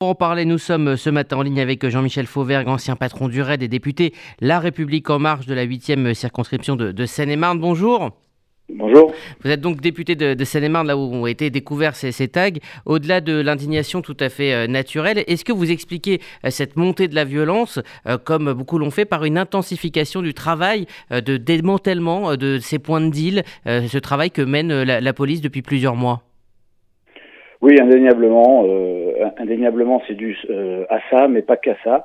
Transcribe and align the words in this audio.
Pour 0.00 0.08
en 0.08 0.14
parler, 0.14 0.46
nous 0.46 0.56
sommes 0.56 0.96
ce 0.96 1.10
matin 1.10 1.36
en 1.36 1.42
ligne 1.42 1.60
avec 1.60 1.86
Jean-Michel 1.86 2.24
Fauvergue, 2.24 2.68
ancien 2.68 2.96
patron 2.96 3.28
du 3.28 3.42
RAID 3.42 3.62
et 3.62 3.68
député 3.68 4.14
La 4.40 4.58
République 4.58 5.10
en 5.10 5.18
marche 5.18 5.44
de 5.44 5.52
la 5.52 5.66
8e 5.66 6.14
circonscription 6.14 6.74
de, 6.74 7.04
Seine-et-Marne. 7.04 7.60
Bonjour. 7.60 8.08
Bonjour. 8.70 9.12
Vous 9.44 9.50
êtes 9.50 9.60
donc 9.60 9.82
député 9.82 10.14
de, 10.14 10.42
Seine-et-Marne, 10.42 10.86
là 10.86 10.96
où 10.96 11.00
ont 11.00 11.26
été 11.26 11.50
découverts 11.50 11.96
ces, 11.96 12.28
tags. 12.28 12.48
Au-delà 12.86 13.20
de 13.20 13.42
l'indignation 13.42 14.00
tout 14.00 14.16
à 14.20 14.30
fait 14.30 14.54
euh, 14.54 14.66
naturelle, 14.66 15.22
est-ce 15.26 15.44
que 15.44 15.52
vous 15.52 15.70
expliquez 15.70 16.22
euh, 16.46 16.50
cette 16.50 16.78
montée 16.78 17.06
de 17.06 17.14
la 17.14 17.26
violence, 17.26 17.78
euh, 18.06 18.16
comme 18.16 18.54
beaucoup 18.54 18.78
l'ont 18.78 18.90
fait, 18.90 19.04
par 19.04 19.26
une 19.26 19.36
intensification 19.36 20.22
du 20.22 20.32
travail 20.32 20.86
de 21.10 21.36
démantèlement 21.36 22.38
de 22.38 22.58
ces 22.58 22.78
points 22.78 23.02
de 23.02 23.10
deal, 23.10 23.42
ce 23.66 23.98
travail 23.98 24.30
que 24.30 24.40
mène 24.40 24.82
la 24.82 25.12
police 25.12 25.42
depuis 25.42 25.60
plusieurs 25.60 25.94
mois? 25.94 26.29
Oui, 27.62 27.78
indéniablement, 27.78 28.64
euh, 28.66 29.28
indéniablement, 29.36 30.02
c'est 30.06 30.14
dû 30.14 30.36
euh, 30.48 30.84
à 30.88 30.98
ça, 31.10 31.28
mais 31.28 31.42
pas 31.42 31.58
qu'à 31.58 31.76
ça. 31.84 32.04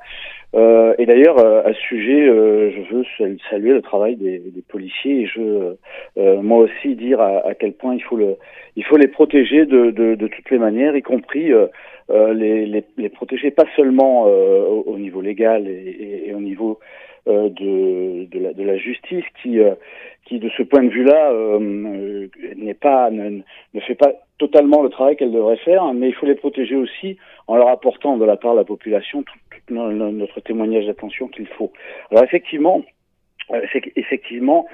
Euh, 0.54 0.94
et 0.98 1.06
d'ailleurs, 1.06 1.38
à 1.38 1.72
ce 1.72 1.80
sujet, 1.80 2.26
je 2.26 2.94
veux 2.94 3.04
saluer 3.50 3.72
le 3.72 3.82
travail 3.82 4.16
des, 4.16 4.38
des 4.38 4.62
policiers 4.62 5.22
et 5.22 5.26
je 5.26 5.40
veux 5.40 5.78
moi 6.42 6.58
aussi 6.58 6.94
dire 6.94 7.20
à, 7.20 7.54
quel 7.58 7.72
point 7.72 7.94
il 7.94 8.02
faut 8.02 8.16
le, 8.16 8.36
il 8.76 8.84
faut 8.84 8.96
les 8.96 9.08
protéger 9.08 9.66
de, 9.66 9.90
de, 9.90 10.14
de 10.14 10.28
toutes 10.28 10.50
les 10.50 10.58
manières, 10.58 10.96
y 10.96 11.02
compris 11.02 11.52
les, 12.08 12.66
les, 12.66 12.84
les, 12.96 13.08
protéger 13.08 13.50
pas 13.50 13.66
seulement 13.74 14.24
au, 14.24 14.96
niveau 14.98 15.20
légal 15.20 15.66
et, 15.68 16.24
et, 16.28 16.34
au 16.34 16.40
niveau 16.40 16.78
de, 17.26 18.24
de 18.24 18.38
la, 18.38 18.52
de, 18.52 18.62
la, 18.62 18.76
justice 18.78 19.24
qui 19.42 19.58
qui 20.26 20.38
de 20.38 20.50
ce 20.50 20.62
point 20.62 20.82
de 20.82 20.90
vue-là 20.90 21.30
euh, 21.32 22.28
n'est 22.56 22.74
pas 22.74 23.10
ne, 23.10 23.40
ne, 23.74 23.80
fait 23.80 23.94
pas 23.94 24.12
totalement 24.38 24.82
le 24.82 24.88
travail 24.88 25.16
qu'elle 25.16 25.32
devrait 25.32 25.56
faire, 25.58 25.92
mais 25.94 26.08
il 26.08 26.14
faut 26.14 26.26
les 26.26 26.34
protéger 26.34 26.76
aussi 26.76 27.16
en 27.46 27.56
leur 27.56 27.68
apportant 27.68 28.16
de 28.16 28.24
la 28.24 28.36
part 28.36 28.52
de 28.52 28.58
la 28.58 28.64
population 28.64 29.22
tout, 29.22 29.38
notre 29.70 30.40
témoignage 30.40 30.86
d'attention 30.86 31.28
qu'il 31.28 31.46
faut. 31.46 31.72
Alors 32.10 32.24
effectivement, 32.24 32.82
euh, 33.50 33.60
effectivement, 33.96 34.66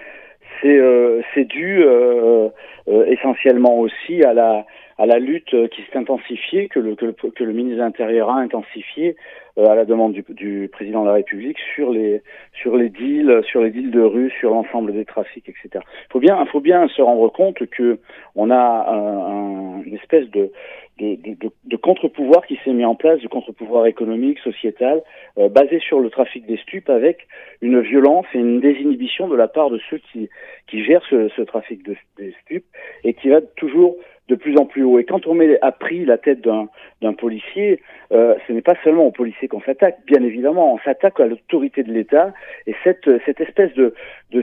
c'est 0.61 0.77
euh, 0.78 1.22
dû 1.48 1.83
euh, 1.84 2.48
euh, 2.89 3.05
essentiellement 3.06 3.78
aussi 3.78 4.22
à 4.22 4.33
la 4.33 4.67
à 4.98 5.07
la 5.07 5.19
lutte 5.19 5.69
qui 5.69 5.83
s'est 5.83 5.98
intensifiée, 5.98 6.69
que 6.69 6.81
le, 6.81 6.95
que 6.95 7.45
le, 7.45 7.53
ministre 7.53 7.79
de 7.79 7.83
l'Intérieur 7.83 8.31
a 8.31 8.39
intensifié 8.39 9.17
euh, 9.59 9.67
à 9.67 9.75
la 9.75 9.84
demande 9.84 10.12
du, 10.12 10.69
président 10.73 11.03
de 11.03 11.09
la 11.09 11.15
République 11.15 11.59
sur 11.75 11.91
les 11.91 12.23
sur 12.55 12.77
les 12.77 12.89
deals, 12.89 13.43
sur 13.45 13.62
les 13.62 13.71
deals 13.71 13.91
de 13.91 14.01
rue, 14.01 14.31
sur 14.41 14.51
l'ensemble 14.51 14.93
des 14.93 15.05
trafics, 15.05 15.49
etc. 15.49 15.84
Il 15.84 16.12
faut 16.12 16.21
bien, 16.21 16.45
faut 16.47 16.61
bien 16.61 16.89
se 16.89 17.03
rendre 17.03 17.29
compte 17.29 17.67
que 17.67 17.99
on 18.34 18.51
a 18.51 18.87
un, 18.89 19.83
une 19.83 19.95
espèce 19.95 20.29
de 20.31 20.51
de, 20.99 21.77
contre-pouvoir 21.77 22.47
qui 22.47 22.59
s'est 22.65 22.73
mis 22.73 22.84
en 22.84 22.95
place, 22.95 23.21
de 23.21 23.29
contre-pouvoir 23.29 23.87
économique, 23.87 24.39
sociétal, 24.39 25.03
euh, 25.39 25.49
basé 25.49 25.81
sur 25.81 26.01
le 26.01 26.11
trafic 26.11 26.47
des 26.47 26.59
stupes, 26.59 26.91
avec 26.91 27.27
une 27.61 27.81
violence 27.81 28.27
et 28.34 28.39
une 28.39 28.61
désinhibition 28.61 29.29
de 29.29 29.37
la 29.37 29.49
part 29.49 29.71
de 29.71 29.81
ceux 29.91 29.99
qui, 30.12 30.29
qui 30.69 30.84
gèrent 30.84 31.05
ce, 31.09 31.29
ce 31.37 31.43
trafic 31.43 31.83
de, 31.84 31.97
des 32.19 32.34
stupes, 32.43 32.67
et 33.05 33.15
qui 33.15 33.31
va 33.31 33.41
toujours 33.41 33.97
de 34.28 34.34
plus 34.34 34.56
en 34.56 34.67
plus 34.67 34.84
haut. 34.84 34.98
Et 34.98 35.05
quand 35.05 35.27
on 35.27 35.34
met 35.34 35.59
à 35.62 35.73
prix 35.73 36.05
la 36.05 36.17
tête 36.17 36.41
d'un 36.41 37.12
policier, 37.12 37.83
euh, 38.12 38.34
ce 38.47 38.53
n'est 38.53 38.62
pas 38.62 38.77
seulement 38.84 39.06
aux 39.06 39.11
policiers 39.11 39.48
qu'on 39.48 39.61
s'attaque, 39.61 39.98
bien 40.06 40.23
évidemment, 40.23 40.75
on 40.75 40.78
s'attaque 40.78 41.19
à 41.20 41.27
l'autorité 41.27 41.83
de 41.83 41.92
l'État 41.92 42.33
et 42.67 42.75
cette, 42.84 43.11
cette 43.27 43.41
espèce 43.41 43.75
de, 43.75 43.95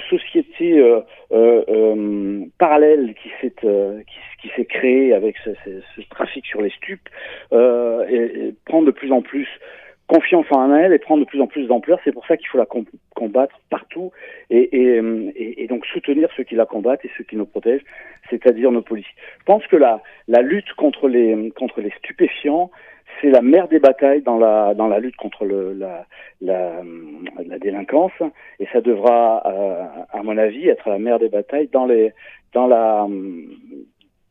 société 0.09 0.79
euh, 0.79 1.01
euh, 1.31 1.63
euh 1.67 2.45
parallèle 2.57 3.13
qui 3.15 3.29
s'est 3.41 3.53
euh, 3.65 4.01
créée 4.69 5.13
avec 5.13 5.35
ce, 5.43 5.51
trafic 6.09 6.45
sur 6.45 6.61
les 6.61 6.69
stupes 6.71 7.07
euh, 7.53 8.51
prend 8.65 8.81
de 8.81 8.91
plus 8.91 9.11
en 9.11 9.21
plus 9.21 9.47
confiance 10.07 10.45
en 10.49 10.73
elle 10.73 10.91
et 10.91 10.99
prendre 10.99 11.23
de 11.23 11.29
plus 11.29 11.39
en 11.39 11.47
plus 11.47 11.67
d'ampleur. 11.67 11.99
C'est 12.03 12.11
pour 12.11 12.25
ça 12.25 12.35
qu'il 12.35 12.47
faut 12.47 12.57
la 12.57 12.65
combattre 13.19 13.59
partout 13.69 14.11
et, 14.49 14.65
et, 15.61 15.67
donc 15.67 15.85
soutenir 15.85 16.29
ceux 16.37 16.43
qui 16.43 16.55
la 16.55 16.65
combattent 16.65 17.03
et 17.03 17.11
ceux 17.17 17.25
qui 17.25 17.35
nous 17.35 17.45
protègent, 17.45 17.83
c'est-à-dire 18.29 18.71
nos 18.71 18.81
policiers. 18.81 19.13
Je 19.39 19.45
pense 19.45 19.65
que 19.67 19.75
la, 19.75 20.01
lutte 20.41 20.71
contre 20.73 21.09
les, 21.09 21.51
stupéfiants, 21.97 22.71
c'est 23.19 23.29
la 23.29 23.41
mère 23.41 23.67
des 23.67 23.79
batailles 23.79 24.21
dans 24.21 24.37
la, 24.37 24.99
lutte 24.99 25.17
contre 25.17 25.45
la, 25.45 26.05
délinquance 27.59 28.17
et 28.59 28.67
ça 28.71 28.79
devra, 28.79 29.43
euh, 29.45 29.83
à 30.17 30.23
mon 30.23 30.37
avis, 30.37 30.69
être 30.69 30.89
la 30.89 30.99
mère 30.99 31.19
des 31.19 31.29
batailles 31.29 31.67
dans, 31.67 31.85
les, 31.85 32.13
dans 32.53 32.67
la 32.67 33.05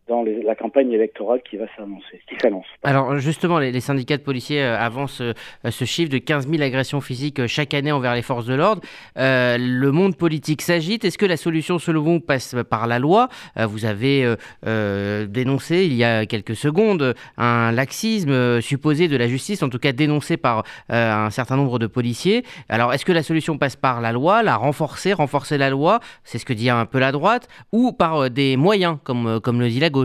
dans 0.09 0.25
la 0.25 0.55
campagne 0.55 0.91
électorale 0.91 1.41
qui 1.49 1.57
va 1.57 1.67
s'annoncer, 1.77 2.21
qui 2.29 2.37
s'annonce. 2.41 2.65
Alors 2.83 3.19
justement, 3.19 3.59
les, 3.59 3.79
syndicats 3.81 4.17
de 4.17 4.23
policiers 4.23 4.63
euh, 4.63 4.79
avancent 4.79 5.21
euh, 5.21 5.35
ce 5.71 5.85
chiffre 5.85 6.11
de 6.11 6.19
15 6.19 6.49
000 6.49 6.63
agressions 6.63 7.01
physiques 7.01 7.41
euh, 7.41 7.47
chaque 7.47 7.75
année 7.75 7.93
envers 7.93 8.15
les 8.15 8.23
forces 8.23 8.47
de 8.47 8.55
l'ordre. 8.55 8.83
le 9.17 9.91
monde 9.91 10.17
politique 10.17 10.63
s'agite. 10.63 11.05
Est-ce 11.05 11.19
que 11.19 11.27
la 11.27 11.37
solution, 11.37 11.79
selon 11.79 12.03
vous, 12.03 12.21
passe 12.21 12.57
par 12.71 12.87
la 12.87 12.99
loi? 12.99 13.29
Vous 13.57 13.85
avez 13.85 14.35
dénoncé 14.63 15.85
il 15.85 15.95
y 15.95 16.05
a 16.05 16.25
quelques 16.27 16.57
secondes 16.57 17.15
un 17.37 17.73
laxisme 17.73 18.61
supposé 18.61 19.09
de 19.09 19.17
la 19.17 19.29
justice, 19.29 19.63
en 19.63 19.69
tout 19.69 19.79
cas 19.79 19.93
dénoncé 19.93 20.37
par 20.37 20.65
un 20.89 21.31
certain 21.31 21.57
nombre 21.57 21.79
de 21.79 21.87
policiers. 21.87 22.45
Alors 22.69 22.93
est-ce 22.95 23.05
que 23.05 23.13
la 23.13 23.23
solution 23.23 23.59
passe 23.59 23.77
par 23.77 24.01
la 24.01 24.13
loi, 24.13 24.43
la 24.43 24.57
renforcer, 24.57 25.13
renforcer 25.13 25.59
la 25.59 25.71
loi, 25.71 26.01
c'est 26.25 26.39
ce 26.39 26.47
que 26.47 26.53
dit 26.53 26.71
un 26.71 26.87
peu 26.87 26.99
la 26.99 27.13
droite, 27.13 27.49
ou 27.73 27.93
par 27.93 28.31
des 28.31 28.57
moyens, 28.57 28.99
comme, 29.05 29.41
comme 29.41 29.61
le 29.61 29.69
dit 29.69 29.81
la 29.81 29.91
gauche? 29.91 29.98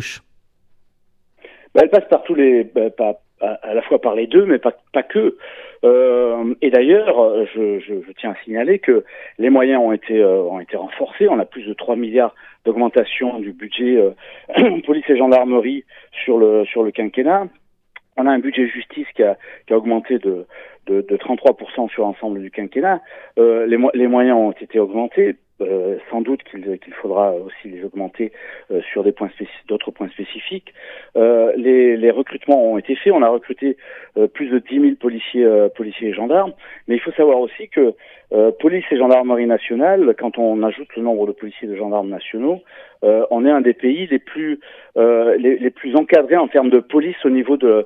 Bah, 1.74 1.82
elle 1.84 1.90
passe 1.90 2.08
par 2.08 2.24
tous 2.24 2.36
les, 2.36 2.64
bah, 2.64 3.20
à 3.44 3.74
la 3.74 3.82
fois 3.82 4.00
par 4.00 4.16
les 4.16 4.28
deux, 4.28 4.46
mais 4.46 4.60
pas, 4.60 4.74
que. 5.04 5.38
Euh, 5.84 6.56
et 6.62 6.70
d'ailleurs, 6.70 7.46
je, 7.54 8.12
tiens 8.18 8.32
à 8.32 8.44
signaler 8.44 8.80
que 8.80 9.04
les 9.38 9.50
moyens 9.50 9.82
ont 9.82 9.92
été, 9.92 10.22
euh, 10.22 10.42
ont 10.44 10.60
été 10.60 10.78
renforcés. 10.78 11.28
On 11.28 11.40
a 11.40 11.46
plus 11.46 11.64
de 11.64 11.74
3 11.74 11.96
milliards 11.96 12.34
d'augmentation 12.66 13.40
du 13.40 13.52
budget 13.52 13.98
euh, 13.98 14.80
police 14.86 15.04
et 15.10 15.18
gendarmerie 15.18 15.84
sur 16.24 16.38
le, 16.38 16.92
quinquennat. 16.92 17.48
On 18.16 18.28
a 18.28 18.32
un 18.32 18.40
budget 18.40 18.68
justice 18.68 19.08
qui 19.16 19.24
a, 19.24 19.36
augmenté 19.72 20.20
de, 20.20 20.46
de, 20.86 21.02
de 21.02 21.18
33% 21.18 21.90
sur 21.90 22.04
l'ensemble 22.04 22.40
du 22.40 22.52
quinquennat. 22.52 23.02
Les 23.38 24.08
moyens 24.08 24.38
ont 24.38 24.52
été 24.52 24.80
augmentés 24.80 25.36
euh, 25.68 25.98
sans 26.10 26.22
doute 26.22 26.44
qu'il 26.44 26.94
faudra 27.02 27.34
aussi 27.34 27.70
les 27.70 27.84
augmenter 27.84 28.32
euh, 28.72 28.82
sur 28.92 29.04
d'autres 29.04 29.92
points 29.92 30.10
spécifiques. 30.10 30.74
Euh, 31.16 31.54
les, 31.56 32.12
recrutements 32.12 32.64
ont 32.64 32.78
été 32.78 32.96
faits. 32.96 33.14
On 33.14 33.24
a 33.24 33.30
recruté 33.30 33.78
plus 34.34 34.50
de 34.50 34.60
10 34.60 34.80
000 34.80 34.96
policiers, 35.00 35.44
et 36.02 36.14
gendarmes. 36.14 36.54
Mais 36.88 36.96
il 36.96 37.00
faut 37.00 37.12
savoir 37.14 37.40
aussi 37.40 37.70
que 37.70 37.94
police 38.60 38.86
et 38.92 38.98
gendarmerie 38.98 39.48
nationale, 39.48 40.16
quand 40.18 40.38
on 40.38 40.62
ajoute 40.64 40.96
le 40.96 41.04
nombre 41.04 41.28
de 41.28 41.32
policiers 41.32 41.68
et 41.68 41.72
de 41.72 41.76
gendarmes 41.76 42.10
nationaux, 42.10 42.62
on 43.02 43.46
est 43.46 43.50
un 43.50 43.62
des 43.62 43.74
pays 43.74 44.08
les 44.08 44.20
plus 44.20 44.60
encadrés 45.96 46.38
en 46.38 46.48
termes 46.48 46.70
de 46.70 46.80
police 46.80 47.18
au 47.26 47.30
niveau 47.30 47.58
de 47.58 47.86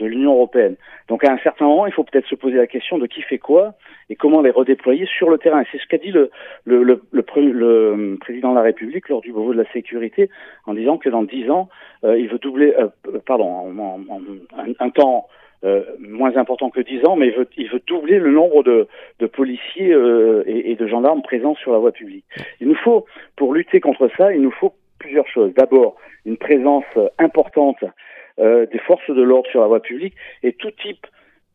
l'Union 0.00 0.34
européenne. 0.34 0.76
Donc 1.08 1.24
à 1.24 1.32
un 1.32 1.38
certain 1.38 1.64
moment, 1.64 1.86
il 1.86 1.92
faut 1.92 2.04
peut-être 2.04 2.28
se 2.28 2.36
poser 2.36 2.56
la 2.56 2.68
question 2.68 2.96
de 2.96 3.06
qui 3.08 3.22
fait 3.22 3.38
quoi 3.38 3.74
et 4.10 4.14
comment 4.14 4.42
les 4.42 4.50
redéployer 4.50 5.06
sur 5.06 5.28
le 5.28 5.38
terrain. 5.38 5.64
C'est 5.70 5.78
ce 5.78 5.86
qu'a 5.86 5.98
dit 5.98 6.10
le, 6.10 6.30
le, 6.64 7.22
président 7.22 8.50
de 8.50 8.56
la 8.56 8.62
République 8.62 9.08
lors 9.08 9.20
du 9.20 9.32
Beauvau 9.32 9.52
de 9.52 9.62
la 9.62 9.70
sécurité 9.72 10.30
en 10.66 10.74
disant 10.74 10.98
que 10.98 11.08
dans 11.08 11.22
dix 11.22 11.50
ans, 11.50 11.68
euh, 12.04 12.18
il 12.18 12.28
veut 12.28 12.38
doubler, 12.38 12.74
euh, 12.78 12.88
pardon, 13.26 13.72
un, 14.78 14.90
temps 14.90 15.28
euh, 15.64 15.82
moins 15.98 16.36
important 16.36 16.70
que 16.70 16.80
dix 16.80 17.04
ans, 17.04 17.16
mais 17.16 17.34
il 17.56 17.68
veut, 17.68 17.82
doubler 17.86 18.18
le 18.18 18.30
nombre 18.30 18.62
de, 18.62 18.86
policiers 19.26 19.92
euh, 19.92 20.42
et, 20.46 20.74
de 20.74 20.86
gendarmes 20.86 21.22
présents 21.22 21.54
sur 21.54 21.72
la 21.72 21.78
voie 21.78 21.92
publique. 21.92 22.24
Il 22.60 22.68
nous 22.68 22.76
faut, 22.76 23.06
pour 23.36 23.52
lutter 23.52 23.80
contre 23.80 24.10
ça, 24.16 24.32
il 24.32 24.40
nous 24.40 24.50
faut 24.50 24.74
plusieurs 24.98 25.28
choses. 25.28 25.52
D'abord, 25.54 25.96
une 26.24 26.36
présence 26.36 26.84
importante 27.18 27.84
euh, 28.38 28.64
des 28.66 28.78
forces 28.78 29.10
de 29.10 29.20
l'ordre 29.20 29.50
sur 29.50 29.60
la 29.60 29.66
voie 29.66 29.80
publique 29.80 30.14
et 30.42 30.54
tout 30.54 30.70
type 30.70 31.06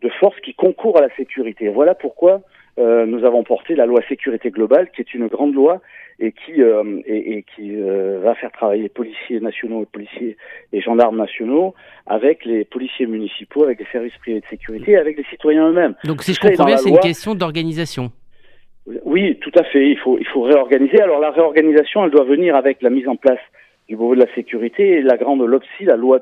de 0.04 0.10
forces 0.10 0.40
qui 0.42 0.54
concourent 0.54 1.00
à 1.00 1.01
la 1.01 1.16
sécurité. 1.16 1.68
Voilà 1.68 1.95
pourquoi 1.95 2.42
euh, 2.77 3.06
nous 3.06 3.24
avons 3.24 3.44
porté 3.44 3.75
la 3.75 3.86
loi 3.86 4.01
sécurité 4.10 4.51
globale, 4.51 4.89
qui 4.92 5.01
est 5.01 5.13
une 5.13 5.27
grande 5.27 5.54
loi 5.54 5.81
et 6.19 6.31
qui, 6.31 6.62
euh, 6.62 7.01
et, 7.06 7.38
et, 7.38 7.45
qui 7.56 7.75
euh, 7.75 8.19
va 8.22 8.36
faire 8.36 8.51
travailler 8.51 8.89
policiers 8.89 9.39
nationaux 9.39 9.83
et 9.83 9.86
policiers 9.86 10.38
et 10.74 10.81
gendarmes 10.81 11.18
nationaux 11.18 11.74
avec 12.06 12.45
les 12.45 12.63
policiers 12.66 13.06
municipaux, 13.06 13.63
avec 13.63 13.80
les 13.80 13.86
services 13.92 14.18
privés 14.19 14.42
de 14.42 14.45
sécurité, 14.50 14.92
et 14.92 14.98
avec 14.98 15.18
les 15.18 15.25
citoyens 15.25 15.69
eux-mêmes. 15.69 15.95
Donc 16.04 16.24
si 16.24 16.33
je 16.33 16.39
comprends 16.39 16.66
bien, 16.66 16.77
c'est 16.77 16.89
une 16.89 17.00
question 17.00 17.36
d'organisation. 17.36 18.12
Oui, 19.04 19.38
tout 19.39 19.51
à 19.56 19.63
fait. 19.63 19.89
Il 19.89 19.98
faut, 19.98 20.18
il 20.19 20.28
faut 20.28 20.44
réorganiser. 20.44 21.01
Alors 21.01 21.19
la 21.19 21.31
réorganisation, 21.31 22.06
elle 22.06 22.12
doit 22.12 22.25
venir 22.25 22.56
avec 22.56 22.81
la 22.81 22.89
mise 22.89 23.07
en 23.07 23.16
place 23.16 23.39
du 23.88 23.96
Bureau 23.96 24.16
de 24.16 24.22
la 24.22 24.34
sécurité 24.34 24.98
et 24.98 25.02
la 25.02 25.18
grande 25.18 25.42
LOPSI, 25.42 25.86
la 25.86 25.96
loi 25.96 26.20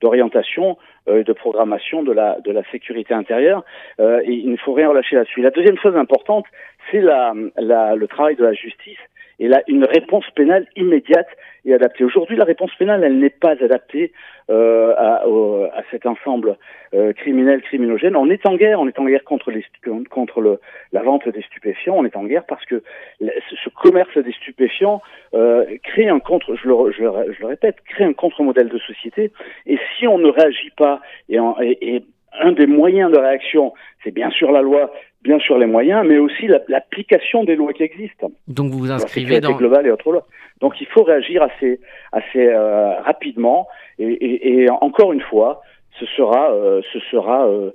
d'orientation 0.00 0.76
euh, 1.08 1.22
de 1.22 1.32
programmation 1.32 2.02
de 2.02 2.12
la, 2.12 2.40
de 2.40 2.50
la 2.50 2.62
sécurité 2.70 3.14
intérieure. 3.14 3.64
Euh, 4.00 4.20
et 4.24 4.32
il 4.32 4.50
ne 4.50 4.56
faut 4.56 4.72
rien 4.72 4.88
relâcher 4.88 5.16
là-dessus. 5.16 5.42
La 5.42 5.50
deuxième 5.50 5.78
chose 5.78 5.96
importante, 5.96 6.46
c'est 6.90 7.00
la, 7.00 7.34
la, 7.56 7.94
le 7.94 8.06
travail 8.08 8.36
de 8.36 8.44
la 8.44 8.52
justice 8.52 8.98
et 9.38 9.48
là 9.48 9.62
une 9.68 9.84
réponse 9.84 10.24
pénale 10.34 10.66
immédiate 10.76 11.28
et 11.64 11.74
adaptée. 11.74 12.04
Aujourd'hui, 12.04 12.36
la 12.36 12.44
réponse 12.44 12.70
pénale, 12.78 13.04
elle 13.04 13.18
n'est 13.18 13.30
pas 13.30 13.52
adaptée 13.62 14.12
euh, 14.50 14.94
à, 14.96 15.82
cet 15.90 16.04
ensemble 16.06 16.58
euh, 16.92 17.12
criminel, 17.12 17.62
criminogène. 17.62 18.16
On 18.16 18.28
est 18.28 18.46
en 18.46 18.56
guerre, 18.56 18.80
on 18.80 18.86
est 18.86 18.98
en 18.98 19.06
guerre 19.06 19.24
contre, 19.24 19.50
les, 19.50 19.64
contre 20.10 20.60
la 20.92 21.02
vente 21.02 21.28
des 21.28 21.42
stupéfiants, 21.42 21.96
on 21.96 22.04
est 22.04 22.16
en 22.16 22.24
guerre 22.24 22.44
parce 22.46 22.64
que 22.66 22.82
ce 23.20 23.68
commerce 23.70 24.16
des 24.18 24.32
stupéfiants 24.32 25.00
euh, 25.32 25.64
crée 25.82 26.08
un 26.08 26.20
contre, 26.20 26.54
je 26.56 26.68
le, 26.68 26.92
je, 26.92 27.02
le, 27.02 27.46
répète, 27.46 27.76
crée 27.88 28.04
un 28.04 28.12
contre-modèle 28.12 28.68
de 28.68 28.78
société. 28.78 29.32
Et 29.66 29.78
si 29.96 30.06
on 30.06 30.18
ne 30.18 30.28
réagit 30.28 30.72
pas, 30.76 31.00
et, 31.28 31.38
et, 31.62 31.96
et 31.96 32.04
un 32.40 32.52
des 32.52 32.66
moyens 32.66 33.12
de 33.12 33.18
réaction, 33.18 33.72
c'est 34.02 34.10
bien 34.10 34.30
sûr 34.30 34.52
la 34.52 34.60
loi, 34.60 34.92
bien 35.24 35.38
sûr 35.40 35.58
les 35.58 35.66
moyens, 35.66 36.06
mais 36.06 36.18
aussi 36.18 36.46
l'application 36.68 37.44
des 37.44 37.56
lois 37.56 37.72
qui 37.72 37.82
existent. 37.82 38.30
Donc 38.46 38.70
vous 38.70 38.78
vous 38.78 38.92
inscrivez 38.92 39.40
dans 39.40 39.56
globale 39.56 39.86
et 39.86 39.90
autres 39.90 40.12
lois. 40.12 40.26
Donc 40.60 40.80
il 40.80 40.86
faut 40.86 41.02
réagir 41.02 41.42
assez 41.42 41.80
assez 42.12 42.46
euh, 42.46 43.00
rapidement 43.00 43.66
et, 43.98 44.04
et, 44.04 44.62
et, 44.62 44.70
encore 44.70 45.12
une 45.12 45.22
fois, 45.22 45.62
ce 45.98 46.06
sera 46.06 46.52
euh, 46.52 46.82
ce 46.92 47.00
sera 47.10 47.46
euh, 47.46 47.70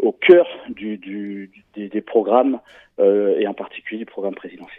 au 0.00 0.12
cœur 0.12 0.46
du, 0.70 0.96
du, 0.96 1.50
des, 1.74 1.88
des 1.88 2.00
programmes 2.00 2.58
et 3.00 3.48
en 3.48 3.54
particulier 3.54 3.98
du 3.98 4.06
programme 4.06 4.36
présidentiel. 4.36 4.70